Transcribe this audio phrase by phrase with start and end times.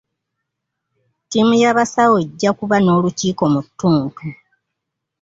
[1.23, 4.21] Ttiimu y'abasawo ejja kuba n'olukiiko mu ttuntu.